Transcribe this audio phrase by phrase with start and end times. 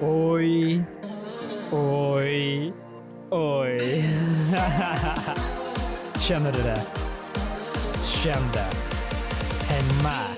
[0.00, 0.84] Oj,
[1.72, 2.72] oj,
[3.30, 4.04] oj.
[6.20, 6.82] Känner du det?
[8.04, 8.70] Känn det.
[9.68, 10.36] Häng med.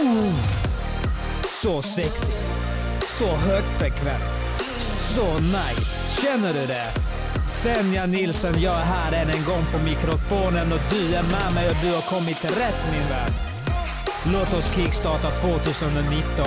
[0.00, 0.34] Uh,
[1.62, 2.32] så sexy.
[3.02, 4.24] Så högfrekvent.
[4.78, 6.22] Så nice.
[6.22, 6.86] Känner du det?
[7.48, 11.70] Senja Nilsson, jag är här än en gång på mikrofonen och du är med mig
[11.70, 13.55] och du har kommit rätt min vän.
[14.32, 16.46] Låt oss kickstarta 2019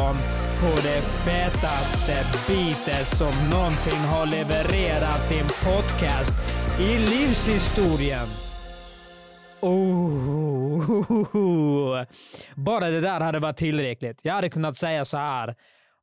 [0.61, 2.14] på det fetaste
[2.47, 8.28] beatet som någonsin har levererat till en podcast i livshistorien.
[9.61, 10.83] Oh,
[12.55, 14.19] bara det där hade varit tillräckligt.
[14.24, 15.55] Jag hade kunnat säga så här.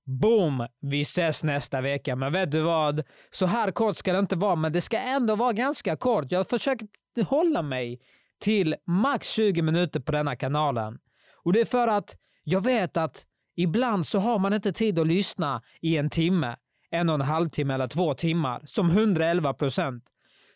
[0.07, 0.67] Boom!
[0.81, 2.17] Vi ses nästa vecka.
[2.17, 3.03] Men vet du vad?
[3.31, 6.33] Så här kort ska det inte vara, men det ska ändå vara ganska kort.
[6.33, 6.89] Jag försöker
[7.27, 8.01] hålla mig
[8.41, 10.99] till max 20 minuter på denna kanalen.
[11.47, 15.07] Och det är för att jag vet att ibland så har man inte tid att
[15.07, 16.57] lyssna i en timme,
[16.91, 20.05] en och en halv timme eller två timmar, som 111 procent.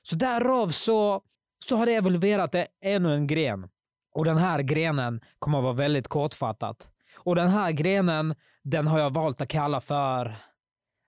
[0.03, 1.23] Så därav så,
[1.65, 3.69] så har det evolverat ännu en gren.
[4.15, 6.91] Och den här grenen kommer att vara väldigt kortfattat.
[7.17, 10.37] Och den här grenen, den har jag valt att kalla för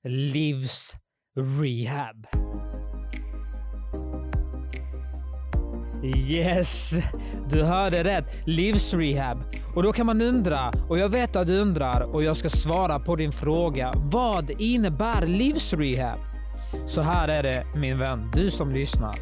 [0.05, 0.93] Livs
[6.03, 6.95] Yes,
[7.49, 8.25] du hörde rätt.
[8.47, 9.39] Livsrehab.
[9.75, 12.99] Och då kan man undra, och jag vet att du undrar, och jag ska svara
[12.99, 13.93] på din fråga.
[13.97, 16.19] Vad innebär livsrehab?
[16.87, 19.19] Så här är det min vän, du som lyssnar.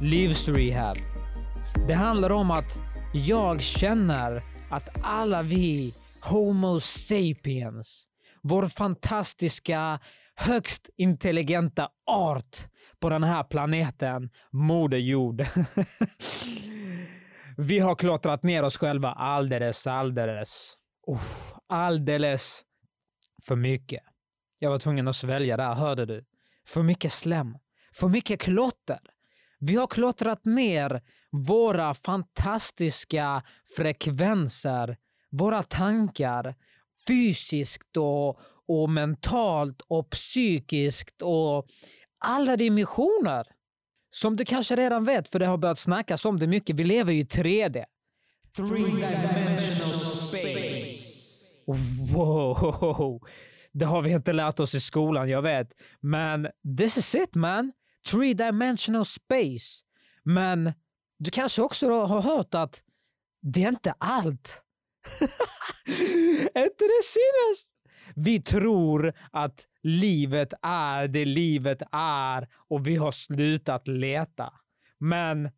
[0.00, 0.96] Livsrehab.
[1.88, 2.78] Det handlar om att
[3.12, 8.04] jag känner att alla vi Homo sapiens,
[8.42, 9.98] vår fantastiska,
[10.34, 12.56] högst intelligenta art
[13.00, 15.40] på den här planeten, Moder Jord.
[17.56, 20.74] Vi har klottrat ner oss själva alldeles, alldeles,
[21.06, 22.62] uff, alldeles
[23.46, 24.02] för mycket.
[24.58, 26.24] Jag var tvungen att svälja där, hörde du?
[26.68, 27.58] För mycket slem.
[27.94, 28.98] För mycket klotter.
[29.60, 33.42] Vi har klottrat ner våra fantastiska
[33.76, 34.96] frekvenser,
[35.30, 36.54] våra tankar,
[37.08, 41.66] fysiskt och, och mentalt och psykiskt och
[42.18, 43.46] alla dimensioner.
[44.10, 46.76] Som du kanske redan vet, för det har börjat snackas om det mycket.
[46.76, 47.84] Vi lever ju i 3D.
[48.56, 49.58] Three dimensional
[50.00, 51.04] space.
[52.12, 53.20] Wow!
[53.72, 55.68] Det har vi inte lärt oss i skolan, jag vet.
[56.00, 56.48] Men
[56.78, 57.72] this is it man.
[58.10, 59.84] Three dimensional space.
[60.22, 60.72] Men
[61.18, 62.82] du kanske också har hört att
[63.42, 64.62] det är inte allt.
[66.54, 67.73] är inte det sinnes?
[68.14, 74.52] Vi tror att livet är det livet är och vi har slutat leta.
[74.98, 75.50] Men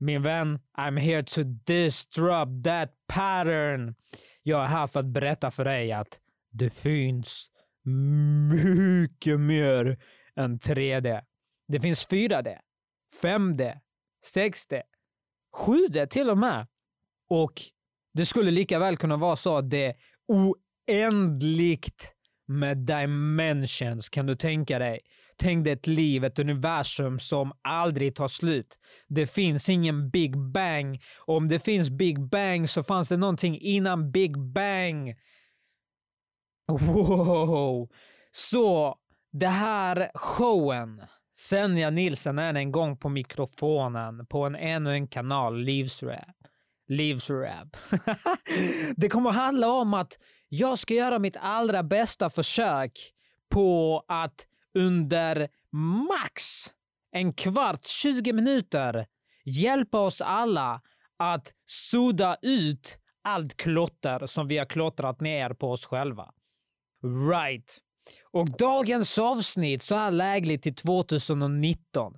[0.00, 3.94] min vän, I'm here to disrupt that pattern.
[4.42, 7.50] Jag är här för att berätta för dig att det finns
[8.52, 9.98] mycket mer
[10.36, 11.22] än 3D.
[11.68, 12.58] Det finns 4D,
[13.22, 13.78] 5D,
[14.34, 14.82] 6D,
[15.56, 16.66] 7D till och med.
[17.30, 17.62] Och
[18.14, 19.94] det skulle lika väl kunna vara så att det är
[20.88, 22.12] oändligt
[22.46, 24.08] med dimensions.
[24.08, 25.00] Kan du tänka dig?
[25.36, 28.78] Tänk dig ett liv, ett universum som aldrig tar slut.
[29.08, 31.02] Det finns ingen Big Bang.
[31.18, 35.14] Och om det finns Big Bang så fanns det någonting innan Big Bang.
[36.68, 37.88] Wow!
[38.30, 38.96] Så
[39.32, 41.02] det här showen,
[41.36, 46.36] Senja Nilsen är en gång på mikrofonen på en ännu en kanal, Livsrap.
[46.88, 47.76] Livsrap.
[48.96, 50.18] det kommer handla om att
[50.48, 52.92] jag ska göra mitt allra bästa försök
[53.48, 55.48] på att under
[56.08, 56.44] max
[57.12, 59.06] en kvart, 20 minuter
[59.44, 60.82] hjälpa oss alla
[61.16, 66.32] att sudda ut allt klotter som vi har klottrat ner på oss själva.
[67.30, 67.78] Right.
[68.32, 72.14] Och dagens avsnitt så här lägligt till 2019.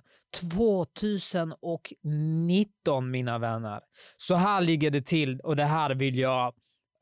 [0.51, 3.81] 2019 mina vänner.
[4.17, 6.53] Så här ligger det till och det här vill jag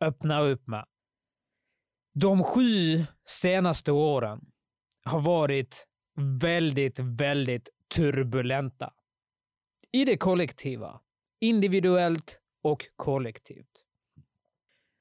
[0.02, 0.86] öppna upp med.
[2.14, 4.40] De sju senaste åren
[5.04, 5.88] har varit
[6.42, 8.94] väldigt, väldigt turbulenta.
[9.92, 11.00] I det kollektiva.
[11.42, 13.86] Individuellt och kollektivt.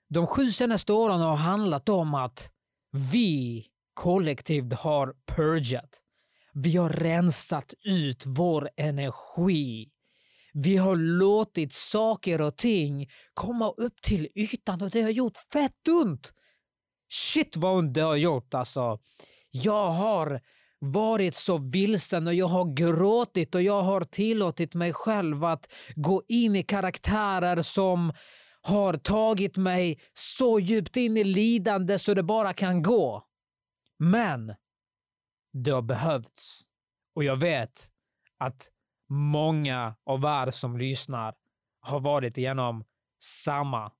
[0.08, 2.52] De sju senaste åren har handlat om att
[3.12, 6.00] vi kollektivt har purgat.
[6.52, 9.90] Vi har rensat ut vår energi.
[10.52, 15.88] Vi har låtit saker och ting komma upp till ytan och det har gjort fett
[16.04, 16.32] ont.
[17.08, 18.98] Shit vad ont det har gjort alltså.
[19.50, 20.40] Jag har
[20.78, 26.22] varit så vilsen och jag har gråtit och jag har tillåtit mig själv att gå
[26.28, 28.12] in i karaktärer som
[28.62, 33.24] har tagit mig så djupt in i lidande så det bara kan gå.
[33.98, 34.54] Men
[35.52, 36.60] det har behövts.
[37.14, 37.90] Och jag vet
[38.38, 38.70] att
[39.08, 41.34] många av er som lyssnar
[41.80, 42.84] har varit igenom
[43.22, 43.92] samma.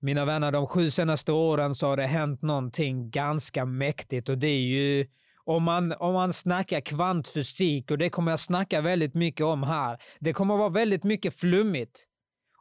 [0.00, 4.46] Mina vänner, de sju senaste åren så har det hänt någonting ganska mäktigt och det
[4.46, 5.06] är ju
[5.44, 10.02] om man, om man snackar kvantfysik och det kommer jag snacka väldigt mycket om här.
[10.20, 12.06] Det kommer vara väldigt mycket flummigt.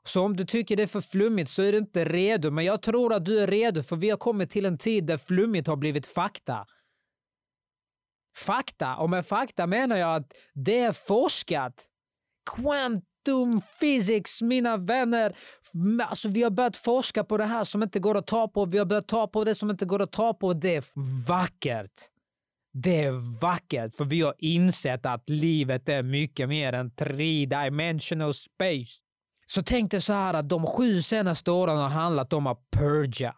[0.04, 2.82] Så om du tycker det är för flummigt så är du inte redo, men jag
[2.82, 5.76] tror att du är redo för vi har kommit till en tid där flummigt har
[5.76, 6.66] blivit fakta.
[8.38, 11.86] Fakta, och med fakta menar jag att det är forskat.
[13.25, 15.36] Quantum physics, mina vänner.
[16.07, 18.66] Alltså, vi har börjat forska på det här som inte går att ta på.
[18.66, 20.54] Vi har börjat ta på det som inte går att ta på.
[20.54, 20.83] Det är
[21.27, 21.92] vackert.
[22.74, 28.33] Det är vackert, för vi har insett att livet är mycket mer än three dimensional
[28.33, 28.92] space.
[29.45, 33.36] Så tänk dig så här att de sju senaste åren har handlat om att purga.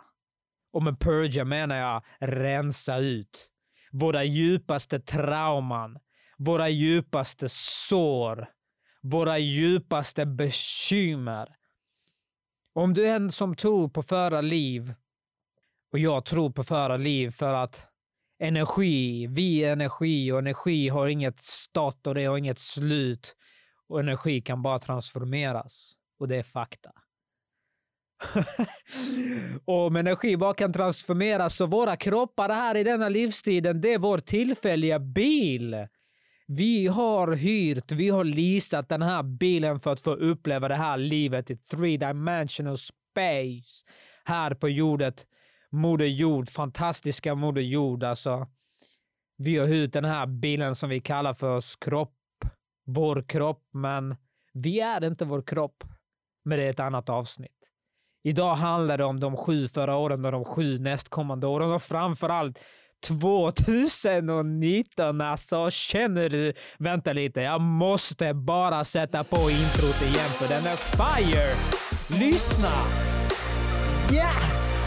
[0.74, 3.48] Och med purga menar jag rensa ut.
[3.92, 5.98] Våra djupaste trauman,
[6.38, 8.57] våra djupaste sår,
[9.02, 11.56] våra djupaste bekymmer.
[12.74, 14.94] Om du är en som tror på förra liv,
[15.92, 17.88] och jag tror på förra liv för att
[18.40, 23.36] energi, vi är energi och energi har inget start och det har inget slut.
[23.88, 25.94] Och energi kan bara transformeras.
[26.20, 26.92] Och det är fakta.
[29.66, 34.00] och om energi bara kan transformeras så våra kroppar här i denna livstiden, det är
[34.00, 35.88] vår tillfälliga bil.
[36.50, 40.98] Vi har hyrt, vi har leasat den här bilen för att få uppleva det här
[40.98, 43.86] livet i three dimensional space
[44.24, 45.26] här på jordet
[45.72, 48.04] Moder Jord, fantastiska Moder Jord.
[48.04, 48.48] Alltså,
[49.38, 52.16] vi har hyrt den här bilen som vi kallar för oss kropp,
[52.86, 54.16] vår kropp, men
[54.54, 55.84] vi är inte vår kropp.
[56.46, 57.72] Men det är ett annat avsnitt.
[58.24, 62.60] Idag handlar det om de sju förra åren och de sju nästkommande åren och framförallt
[63.06, 65.70] 2019 alltså.
[65.72, 66.54] Känner du?
[66.78, 71.48] Vänta lite, jag måste bara sätta på introt igen för den är fire!
[72.20, 72.72] Lyssna!
[74.14, 74.36] Yeah!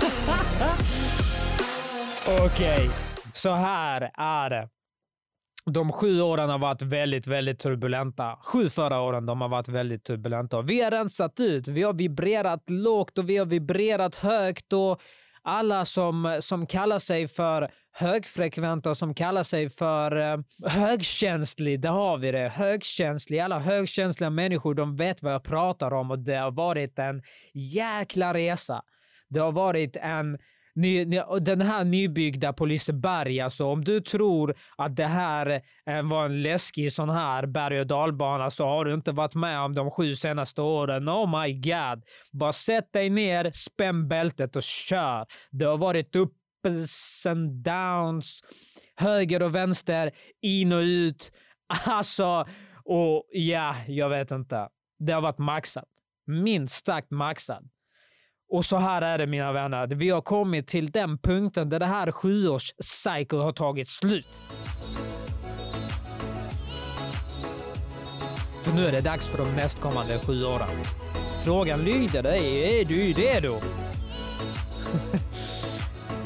[2.26, 2.88] Okej, okay.
[3.32, 4.68] så här är det.
[5.66, 8.38] De sju åren har varit väldigt, väldigt turbulenta.
[8.44, 10.62] Sju förra åren de har varit väldigt turbulenta.
[10.62, 11.68] Vi har rensat ut.
[11.68, 14.72] Vi har vibrerat lågt och vi har vibrerat högt.
[14.72, 15.00] och
[15.42, 20.38] alla som, som kallar sig för högfrekventa som kallar sig för eh,
[20.70, 22.48] högkänslig, där har vi det.
[22.48, 23.38] Högkänslig.
[23.38, 27.22] Alla högkänsliga människor, de vet vad jag pratar om och det har varit en
[27.54, 28.82] jäkla resa.
[29.28, 30.38] Det har varit en
[30.74, 31.04] Ny,
[31.40, 36.42] den här nybyggda på Liseberg, alltså om du tror att det här eh, var en
[36.42, 40.16] läskig sån här berg och dalbana så har du inte varit med om de sju
[40.16, 41.08] senaste åren.
[41.08, 42.04] Oh my god.
[42.32, 45.26] Bara sätt dig ner, spänn bältet och kör.
[45.50, 46.32] Det har varit upp
[46.68, 48.40] ups and downs,
[48.96, 50.10] höger och vänster,
[50.42, 51.32] in och ut.
[51.86, 52.46] Alltså,
[52.84, 54.68] och ja, jag vet inte.
[54.98, 55.88] Det har varit maxat.
[56.26, 57.62] Minst sagt maxat.
[58.52, 59.86] Och så här är det mina vänner.
[59.86, 64.28] Vi har kommit till den punkten där det här sjuårscykeln har tagit slut.
[68.62, 70.84] För nu är det dags för de nästkommande sju åren.
[71.44, 73.60] Frågan lyder dig, är du redo?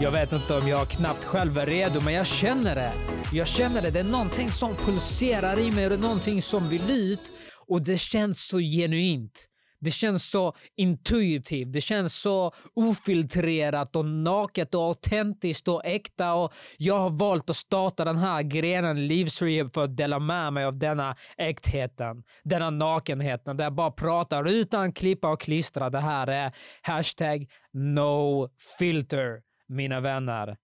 [0.05, 2.93] jag vet inte om jag knappt själv är redo, men jag känner det.
[3.33, 3.91] Jag känner det.
[3.91, 7.21] Det är någonting som pulserar i mig och det är någonting som vill ut
[7.69, 9.49] och det känns så genuint.
[9.81, 16.35] Det känns så intuitivt, det känns så ofiltrerat och naket och autentiskt och äkta.
[16.35, 20.65] Och jag har valt att starta den här grenen Livsrehab för att dela med mig
[20.65, 25.91] av denna äktheten, denna nakenheten där jag bara pratar utan klippa och klistra.
[25.91, 30.57] Det här är hashtag no filter, mina vänner.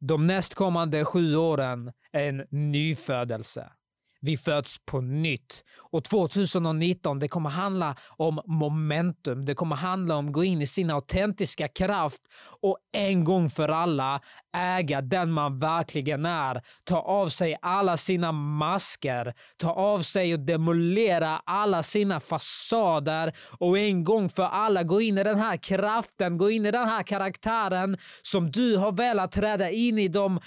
[0.00, 3.72] De nästkommande sju åren är en nyfödelse.
[4.20, 5.64] Vi föds på nytt.
[5.76, 9.44] Och 2019 det kommer handla om momentum.
[9.44, 12.20] Det kommer handla om att gå in i sin autentiska kraft
[12.60, 14.20] och en gång för alla
[14.56, 16.62] äga den man verkligen är.
[16.84, 19.34] Ta av sig alla sina masker.
[19.56, 25.18] Ta av sig och demolera alla sina fasader och en gång för alla gå in
[25.18, 29.70] i den här kraften, gå in i den här karaktären som du har velat träda
[29.70, 30.40] in i de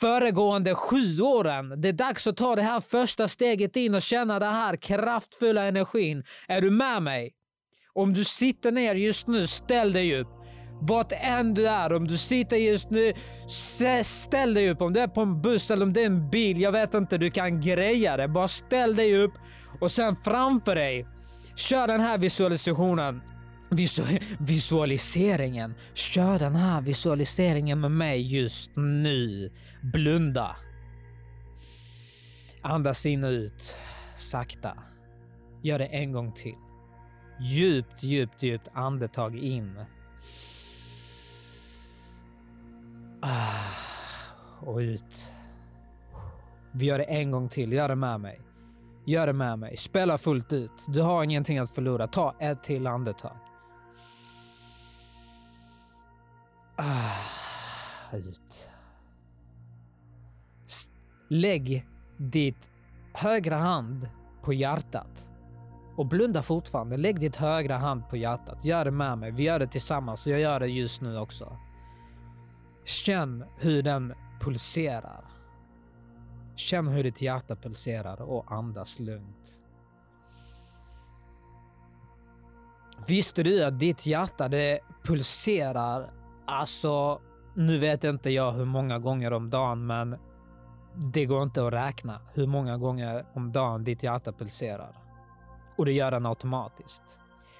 [0.00, 1.80] föregående sju åren.
[1.80, 5.64] Det är dags att ta det här första steget in och känna den här kraftfulla
[5.64, 6.24] energin.
[6.48, 7.32] Är du med mig?
[7.92, 10.28] Om du sitter ner just nu, ställ dig upp.
[10.82, 13.12] Vart än du är, om du sitter just nu,
[14.02, 14.80] ställ dig upp.
[14.82, 17.18] Om du är på en buss eller om det är en bil, jag vet inte,
[17.18, 18.28] du kan greja det.
[18.28, 19.32] Bara ställ dig upp
[19.80, 21.06] och sen framför dig,
[21.56, 23.20] kör den här visualisationen
[24.38, 25.74] visualiseringen.
[25.94, 29.52] Kör den här visualiseringen med mig just nu.
[29.82, 30.56] Blunda.
[32.62, 33.76] Andas in och ut.
[34.16, 34.76] Sakta.
[35.62, 36.56] Gör det en gång till.
[37.40, 39.84] Djupt, djupt, djupt andetag in.
[43.22, 45.30] Ah, och ut.
[46.72, 47.72] Vi gör det en gång till.
[47.72, 48.40] Gör det med mig.
[49.06, 49.76] Gör det med mig.
[49.76, 50.72] Spela fullt ut.
[50.88, 52.06] Du har ingenting att förlora.
[52.06, 53.36] Ta ett till andetag.
[56.82, 58.70] Ah, ut.
[61.28, 62.70] Lägg ditt
[63.12, 64.08] högra hand
[64.42, 65.28] på hjärtat
[65.96, 66.96] och blunda fortfarande.
[66.96, 68.64] Lägg ditt högra hand på hjärtat.
[68.64, 69.30] Gör det med mig.
[69.30, 70.26] Vi gör det tillsammans.
[70.26, 71.56] Jag gör det just nu också.
[72.84, 75.24] Känn hur den pulserar.
[76.56, 79.58] Känn hur ditt hjärta pulserar och andas lugnt.
[83.06, 86.10] Visste du att ditt hjärta det pulserar,
[86.50, 87.20] alltså
[87.54, 90.16] nu vet inte jag hur många gånger om dagen, men
[91.12, 94.96] det går inte att räkna hur många gånger om dagen ditt hjärta pulserar.
[95.76, 97.02] Och det gör den automatiskt.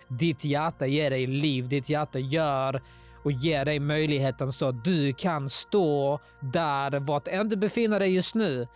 [0.08, 1.68] Ditt hjärta ger dig liv.
[1.68, 2.82] Ditt hjärta gör
[3.24, 8.14] och ger dig möjligheten så att du kan stå där vart än du befinner dig
[8.14, 8.66] just nu.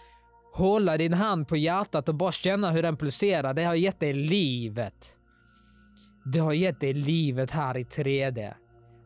[0.52, 3.54] Hålla din hand på hjärtat och bara känna hur den pulserar.
[3.54, 5.16] Det har gett dig livet.
[6.25, 8.54] Det har gett dig livet här i 3D.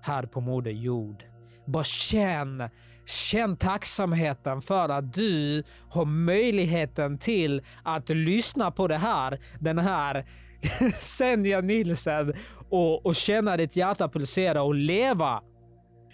[0.09, 1.25] Här på Moder Jord.
[1.67, 2.69] Bara känn
[3.09, 10.27] Känn tacksamheten för att du har möjligheten till att lyssna på det här, den här
[11.00, 12.35] Senja Nilsen
[12.71, 15.43] och, och känna ditt hjärta pulsera och leva.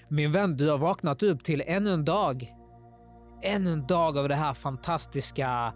[0.08, 2.54] Min vän, du har vaknat upp till ännu en dag.
[3.42, 5.72] Ännu en dag av det här fantastiska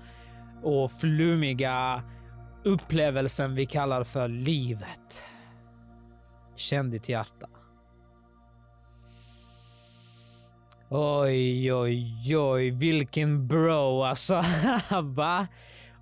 [0.62, 2.02] och flummiga
[2.64, 5.24] upplevelsen vi kallar för livet.
[6.56, 7.48] Känn ditt hjärta.
[10.90, 14.42] Oj, oj, oj, vilken bro alltså.
[15.02, 15.46] Va?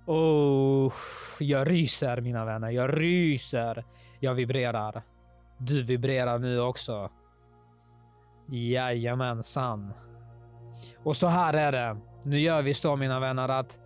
[0.05, 0.93] Oh,
[1.39, 2.69] jag ryser mina vänner.
[2.69, 3.85] Jag ryser.
[4.19, 5.01] Jag vibrerar.
[5.57, 7.09] Du vibrerar nu också.
[8.49, 9.93] Jajamensan.
[11.03, 11.97] Och så här är det.
[12.23, 13.79] Nu gör vi så mina vänner att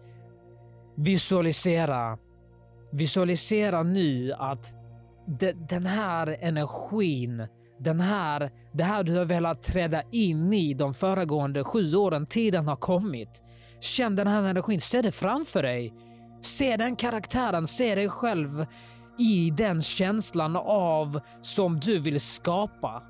[0.95, 2.17] visualisera.
[2.91, 4.73] Visualisera nu att
[5.25, 7.47] de, den här energin
[7.83, 12.67] den här, det här du har velat träda in i de föregående sju åren, tiden
[12.67, 13.41] har kommit.
[13.79, 15.93] Känn den här energin, se det framför dig.
[16.41, 18.65] Se den karaktären, se dig själv
[19.17, 23.03] i den känslan av som du vill skapa.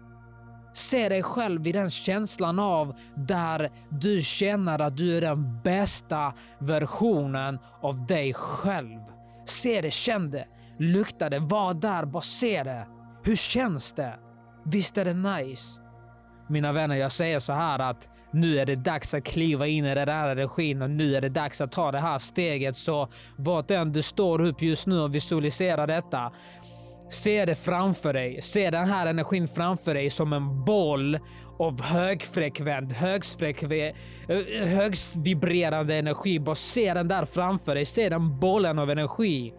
[0.74, 6.34] Se dig själv i den känslan av där du känner att du är den bästa
[6.60, 9.00] versionen av dig själv.
[9.46, 10.48] Se det, känn det,
[10.80, 12.88] lukta det, var där, bara se det.
[13.24, 14.31] Hur känns det?
[14.64, 15.82] Visst är det nice?
[16.50, 19.96] Mina vänner, jag säger så här att nu är det dags att kliva in i
[19.96, 22.76] den här energin och nu är det dags att ta det här steget.
[22.76, 26.32] Så vart än du står upp just nu och visualiserar detta,
[27.10, 28.42] se det framför dig.
[28.42, 31.20] Se den här energin framför dig som en boll
[31.60, 33.96] av högfrekvent, högfrekvent,
[34.66, 36.40] högvibrerande energi.
[36.40, 37.86] Bara se den där framför dig.
[37.86, 39.54] Se den bollen av energi.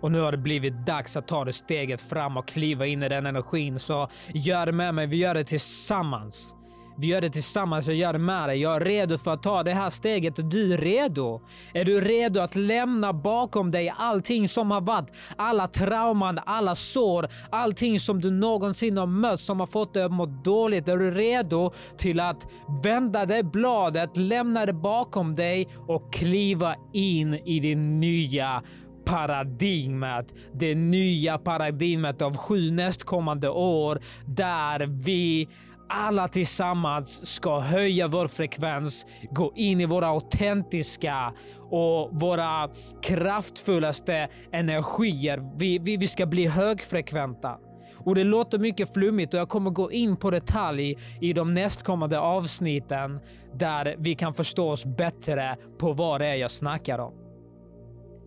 [0.00, 3.08] Och nu har det blivit dags att ta det steget fram och kliva in i
[3.08, 3.78] den energin.
[3.78, 5.06] Så gör det med mig.
[5.06, 6.54] Vi gör det tillsammans.
[7.00, 7.86] Vi gör det tillsammans.
[7.86, 8.60] Jag gör det med dig.
[8.60, 11.40] Jag är redo för att ta det här steget och du är redo.
[11.74, 15.08] Är du redo att lämna bakom dig allting som har varit?
[15.36, 20.12] Alla trauman, alla sår, allting som du någonsin har mött som har fått dig att
[20.12, 20.88] må dåligt.
[20.88, 22.48] Är du redo till att
[22.82, 28.62] vända det bladet, lämna det bakom dig och kliva in i din nya
[29.08, 35.48] paradigmet, det nya paradigmet av sju nästkommande år där vi
[35.88, 41.32] alla tillsammans ska höja vår frekvens, gå in i våra autentiska
[41.70, 42.68] och våra
[43.02, 45.58] kraftfullaste energier.
[45.58, 47.58] Vi, vi, vi ska bli högfrekventa.
[48.04, 52.20] Och Det låter mycket flummigt och jag kommer gå in på detalj i de nästkommande
[52.20, 53.20] avsnitten
[53.54, 57.27] där vi kan förstå oss bättre på vad det är jag snackar om.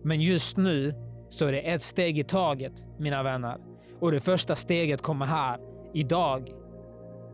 [0.04, 0.94] Men just nu
[1.28, 3.56] så är det ett steg i taget, mina vänner.
[4.00, 5.58] Och det första steget kommer här,
[5.94, 6.48] idag.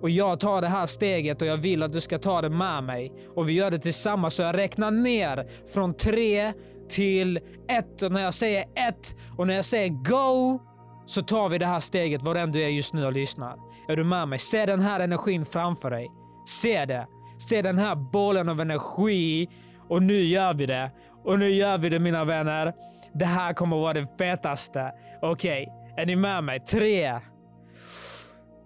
[0.00, 2.84] Och jag tar det här steget och jag vill att du ska ta det med
[2.84, 3.12] mig.
[3.36, 4.34] Och vi gör det tillsammans.
[4.34, 6.52] Så jag räknar ner från tre
[6.88, 7.36] till
[7.68, 8.02] ett.
[8.02, 10.60] Och när jag säger ett och när jag säger go
[11.06, 13.56] så tar vi det här steget var än du är just nu och lyssnar.
[13.88, 14.38] Är du med mig?
[14.38, 16.08] Se den här energin framför dig.
[16.46, 17.06] Se det.
[17.48, 19.48] Se den här bollen av energi.
[19.88, 20.90] Och nu gör vi det.
[21.24, 22.72] Och nu gör vi det mina vänner.
[23.12, 24.92] Det här kommer vara det fetaste.
[25.22, 26.02] Okej, okay.
[26.02, 26.60] Är ni med mig?
[26.60, 27.20] Tre,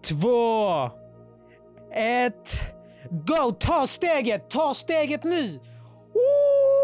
[0.05, 0.91] två,
[1.95, 2.73] ett.
[3.11, 3.53] Go!
[3.59, 4.51] Ta steget!
[4.51, 5.61] Ta steget nu!
[6.15, 6.83] Ooh!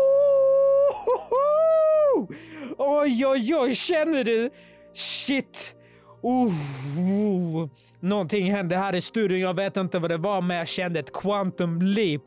[2.78, 4.50] Oj, oj, oj, känner du?
[4.94, 5.74] Shit!
[6.22, 7.68] Ooh.
[8.00, 9.40] någonting hände här i studion.
[9.40, 12.22] Jag vet inte vad det var, men jag kände ett quantum leap.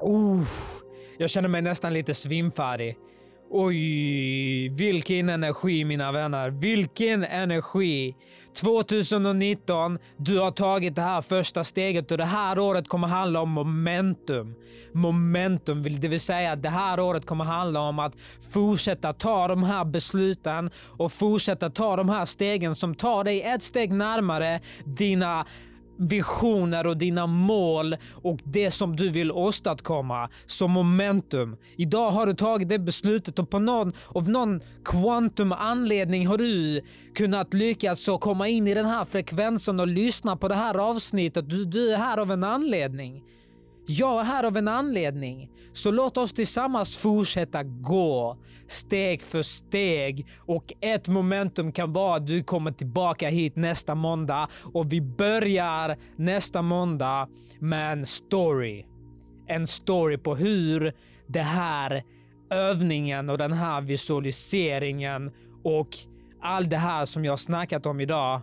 [0.00, 0.46] Ooh
[1.18, 2.96] jag känner mig nästan lite svimfärdig.
[3.50, 6.50] Oj, vilken energi mina vänner.
[6.50, 8.16] Vilken energi.
[8.54, 13.50] 2019, du har tagit det här första steget och det här året kommer handla om
[13.50, 14.54] momentum.
[14.92, 18.12] Momentum, det vill säga att det här året kommer handla om att
[18.52, 23.62] fortsätta ta de här besluten och fortsätta ta de här stegen som tar dig ett
[23.62, 25.46] steg närmare dina
[25.96, 31.56] visioner och dina mål och det som du vill åstadkomma som momentum.
[31.76, 36.80] Idag har du tagit det beslutet och på någon, av någon quantum anledning har du
[37.14, 41.50] kunnat lyckas och komma in i den här frekvensen och lyssna på det här avsnittet.
[41.50, 43.22] Du, du är här av en anledning.
[43.86, 45.50] Jag är här av en anledning.
[45.72, 52.26] Så låt oss tillsammans fortsätta gå steg för steg och ett momentum kan vara att
[52.26, 58.84] du kommer tillbaka hit nästa måndag och vi börjar nästa måndag med en story.
[59.46, 60.92] En story på hur
[61.26, 62.02] det här
[62.50, 65.30] övningen och den här visualiseringen
[65.64, 65.88] och
[66.42, 68.40] allt det här som jag snackat om idag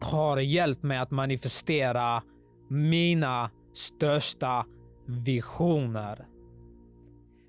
[0.00, 2.22] har hjälpt mig att manifestera
[2.68, 4.66] mina största
[5.06, 6.26] visioner.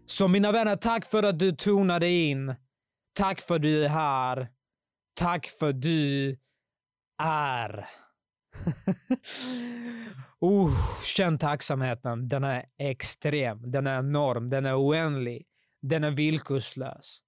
[0.06, 2.56] Så mina vänner, tack för att du tonade in.
[3.14, 4.50] Tack för att du är här.
[5.14, 6.38] Tack för att du
[7.24, 7.90] är.
[10.44, 12.28] uh, känn tacksamheten.
[12.28, 13.72] Den är extrem.
[13.72, 14.50] Den är enorm.
[14.50, 15.46] Den är oändlig.
[15.82, 17.20] Den är villkorslös.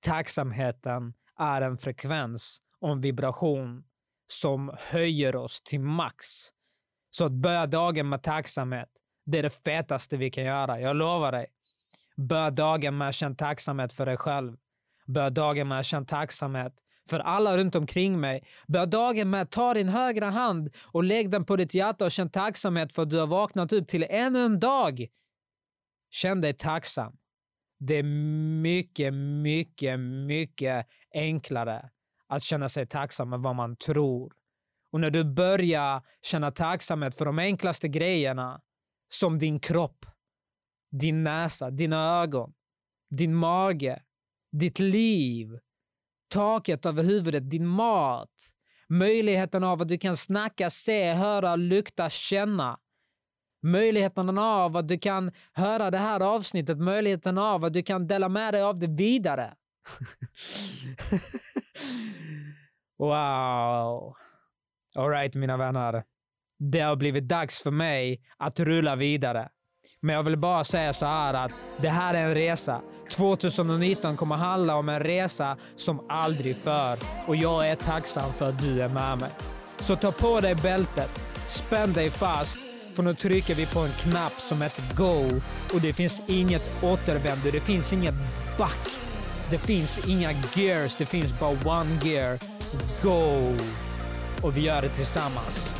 [0.00, 3.84] Tacksamheten är en frekvens och en vibration
[4.26, 6.26] som höjer oss till max.
[7.14, 8.88] Så att börja dagen med tacksamhet,
[9.24, 10.80] det är det fetaste vi kan göra.
[10.80, 11.46] Jag lovar dig.
[12.16, 14.56] Börja dagen med att känna tacksamhet för dig själv.
[15.06, 16.72] Börja dagen med att känna tacksamhet
[17.08, 18.46] för alla runt omkring mig.
[18.68, 22.12] Börja dagen med att ta din högra hand och lägg den på ditt hjärta och
[22.12, 25.06] känn tacksamhet för att du har vaknat upp till ännu en dag.
[26.10, 27.16] Känn dig tacksam.
[27.78, 28.02] Det är
[28.62, 31.90] mycket, mycket, mycket enklare
[32.28, 34.32] att känna sig tacksam än vad man tror.
[34.92, 38.60] Och när du börjar känna tacksamhet för de enklaste grejerna,
[39.08, 40.06] som din kropp,
[40.90, 42.52] din näsa, dina ögon,
[43.10, 44.02] din mage,
[44.52, 45.58] ditt liv,
[46.28, 48.30] taket över huvudet, din mat,
[48.88, 52.78] möjligheten av att du kan snacka, se, höra, lukta, känna.
[53.62, 58.28] Möjligheten av att du kan höra det här avsnittet, möjligheten av att du kan dela
[58.28, 59.54] med dig av det vidare.
[62.98, 64.16] wow.
[64.94, 66.02] Alright mina vänner.
[66.58, 69.48] Det har blivit dags för mig att rulla vidare.
[70.00, 72.80] Men jag vill bara säga så här att det här är en resa.
[73.10, 78.58] 2019 kommer handla om en resa som aldrig förr och jag är tacksam för att
[78.58, 79.30] du är med mig.
[79.78, 81.10] Så ta på dig bältet,
[81.48, 82.58] spänn dig fast
[82.94, 85.40] för nu trycker vi på en knapp som heter Go
[85.74, 88.14] och det finns inget återvändo, det finns inget
[88.58, 88.88] back.
[89.50, 92.38] Det finns inga gears, det finns bara one gear.
[93.02, 93.52] Go!
[94.42, 95.71] Och vi gör det tillsammans.